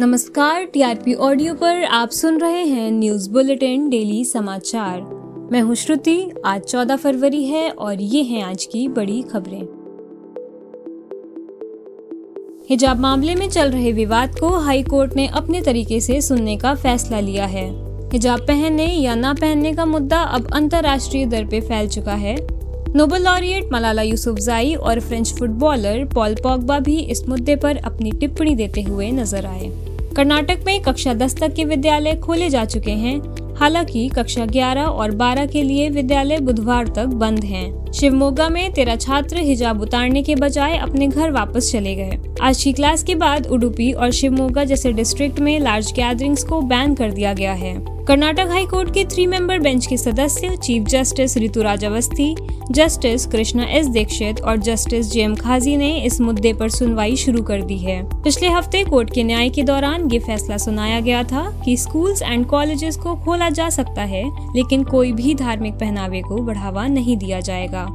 [0.00, 5.00] नमस्कार, TRP audio पर आप सुन रहे हैं न्यूज़ बुलेटिन, डेली समाचार।
[5.52, 9.62] मैं हूँ श्रुति, आज 14 फरवरी है और ये हैं आज की बड़ी खबरें।
[12.70, 16.74] हिजाब मामले में चल रहे विवाद को हाई कोर्ट ने अपने तरीके से सुनने का
[16.74, 17.70] फैसला लिया है।
[18.10, 22.55] हिजाब पहनने या ना पहनने का मुद्दा अब अंतर्राष्ट्रीय दर पे फैल चुका है।
[22.96, 28.54] नोबल लॉरिएट मलाला यूसुफजाई और फ्रेंच फुटबॉलर पॉल पॉगबा भी इस मुद्दे पर अपनी टिप्पणी
[28.54, 29.68] देते हुए नज़र आए।
[30.16, 33.18] कर्नाटक में कक्षा दस तक के विद्यालय खोले जा चुके हैं।
[33.56, 38.96] हालाँकि कक्षा 11 और 12 के लिए विद्यालय बुधवार तक बंद हैं। शिवमोगा में तेरह
[38.96, 43.46] छात्र हिजाब उतारने के बजाय अपने घर वापस चले गए। आज की क्लास के बाद
[43.46, 47.74] उडुपी और शिवमोगा जैसे डिस्ट्रिक्ट में लार्ज गैदरिंग्स को बैन कर दिया गया है।
[48.06, 52.34] कर्नाटक हाई कोर्ट के थ्री मेंबर बेंच के सदस्य chief justice Rituraj Awasthi
[52.70, 57.42] justice Krishna S Dixit और जस्टिस जे एम खाजी ने इस मुद्दे पर सुनवाई शुरू
[57.42, 61.50] कर दी है। पिछले हफ़्ते कोर्ट के न्याय के दौरान ये फैसला सुनाया गया था
[61.64, 64.24] कि स्कूल्स एंड कॉलेजेस को खोला जा सकता है,
[64.56, 67.88] लेकिन कोई भी धार्मिक पहनावे को बढ़ावा नहीं दिया जाएगा।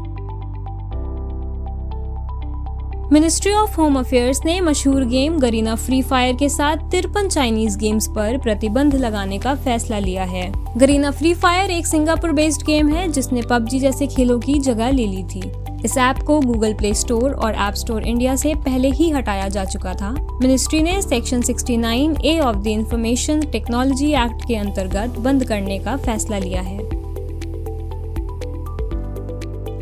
[3.13, 8.07] मिनिस्ट्री ऑफ़ होम अफेयर्स ने मशहूर गेम गरीना फ्री फायर के साथ तिरपन चाइनीज़ गेम्स
[8.07, 13.11] पर प्रतिबंध लगाने का फैसला लिया है। गरीना फ्री फायर एक सिंगापुर बेस्ड गेम है,
[13.11, 15.51] जिसने पबजी जैसे खेलों की जगह ले ली थी।
[15.85, 19.65] इस ऐप को गूगल प्ले स्टोर और ऐप स्टोर इंडिया से पहले ही हटाया जा
[19.65, 25.43] चुका था। मिनिस्ट्री ने section 69 A of the information technology act के अंतर्गत बंद
[25.43, 27.00] करने का फैसला लिया है।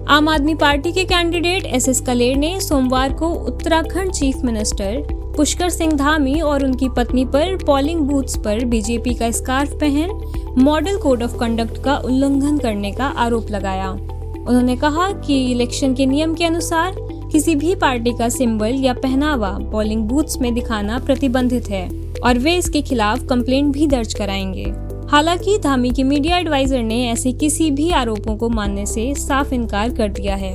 [0.10, 4.96] आम आदमी पार्टी के कैंडिडेट एस एस कलेर ने सोमवार को उत्तराखंड चीफ मिनिस्टर
[5.38, 10.10] पुष्कर सिंह धामी और उनकी पत्नी पर पोलिंग बूथ्स पर बीजेपी का स्कार्फ पहन,
[10.58, 16.06] मॉडल कोड ऑफ़ कंडक्ट का उल्लंघन करने का आरोप लगाया। उन्होंने कहा कि इलेक्शन के
[16.06, 16.96] नियम के अनुसार
[17.32, 21.88] किसी भी पार्टी का सिंबल या पहनावा पोलिंग बूथ्स में दिखाना प्रतिबंधित है
[22.24, 27.32] और वे इसके खिलाफ कंप्लेंट भी दर्ज कराएँगे। हालाँकि धामी के मीडिया एडवाइजर ने ऐसे
[27.32, 30.54] किसी भी आरोपों को मानने से साफ़ इनकार कर दिया है।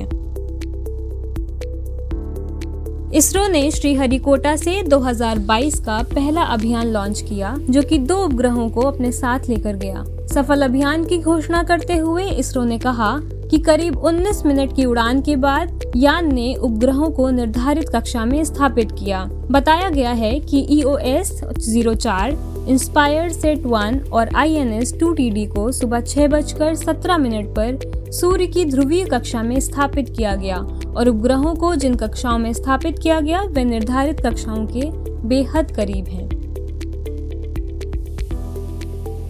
[3.13, 8.81] इसरो ने श्रीहरिकोटा से 2022 का पहला अभियान लॉन्च किया, जो कि दो उपग्रहों को
[8.81, 13.97] अपने साथ लेकर गया। सफल अभियान की घोषणा करते हुए इसरो ने कहा कि करीब
[13.97, 19.23] 19 मिनट की उड़ान के बाद यान ने उपग्रहों को निर्धारित कक्षा में स्थापित किया।
[19.51, 24.71] बताया गया है कि ई ओ एस ज़ीरो चार इंस्पायर सेट वन और I N
[24.73, 29.43] S two T D को सुबह छह बजकर सत्रह मिनट पर सूर्य की ध्रुवीय कक्षा
[29.43, 30.57] में स्थापित किया गया
[30.97, 34.89] और उपग्रहों को जिन कक्षाओं में स्थापित किया गया, वे निर्धारित कक्षाओं के
[35.27, 36.29] बेहद करीब हैं।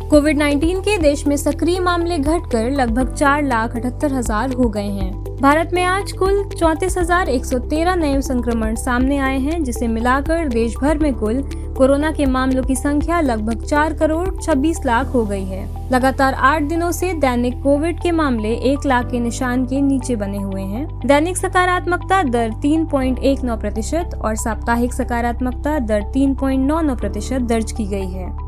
[0.10, 4.90] कोविड 19 के देश में सक्रिय मामले घटकर लगभग चार लाख अठहत्तर हज़ार हो गए
[4.90, 10.98] हैं। भारत में आज कुल चौतीस नए संक्रमण सामने आए हैं, जिसे मिलाकर देश भर
[10.98, 11.42] में कुल
[11.78, 16.64] कोरोना के मामलों की संख्या लगभग चार करोड़ छब्बीस लाख हो गई है। लगातार आठ
[16.64, 20.88] दिनों से दैनिक कोविड के मामले एक लाख के निशान के नीचे बने हुए हैं।
[21.06, 26.82] दैनिक सकारात्मकता दर तीन पॉइंट एक नौ प्रतिशत और साप्ताहिक सकारात्मकता दर तीन पॉइंट नौ
[26.82, 28.45] नौ प्रतिशत दर्ज की गई है।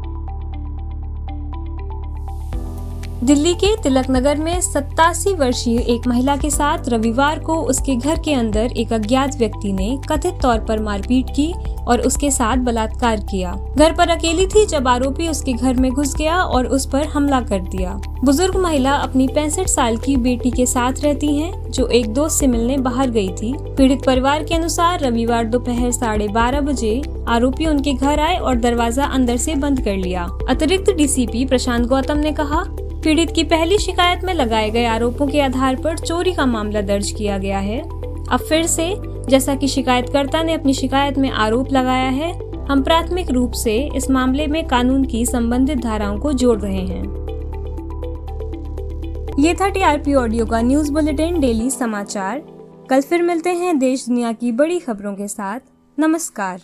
[3.23, 8.19] दिल्ली के तिलक नगर में सत्तासी वर्षीय एक महिला के साथ रविवार को उसके घर
[8.19, 11.51] के अंदर एक अज्ञात व्यक्ति ने कथित तौर पर मारपीट की
[11.88, 16.16] और उसके साथ बलात्कार किया। घर पर अकेली थी जब आरोपी उसके घर में घुस
[16.16, 20.66] गया और उस पर हमला कर दिया। बुज़ुर्ग महिला अपनी पैंसठ साल की बेटी के
[20.66, 25.00] साथ रहती हैं, जो एक दोस्त से मिलने बाहर गई थी। पीड़ित परिवार के अनुसार
[25.00, 29.95] रविवार दोपहर साढ़े बारह बजे आरोपी उनके घर आए और दरवाज़ा अंदर से बंद कर
[29.95, 32.63] लिया। अतिरिक्त डीसीपी प्रशांत गौतम ने कहा
[33.07, 37.12] पीड़ित की पहली शिकायत में लगाए गए आरोपों के आधार पर चोरी का मामला दर्ज
[37.12, 37.79] किया गया है।
[38.29, 38.95] अब फिर से,
[39.29, 42.31] जैसा कि शिकायतकर्ता ने अपनी शिकायत में आरोप लगाया है,
[42.66, 47.03] हम प्राथमिक रूप से इस मामले में कानून की संबंधित धाराओं को जोड़ रहे हैं।
[49.39, 52.39] ये था टीआरपी ऑडियो का न्यूज़ बुलेटिन डेली समाचार।
[52.89, 55.59] कल फिर मिलते हैं देश दुनिया की बड़ी खबरों के साथ।
[56.00, 56.59] नमस्कार।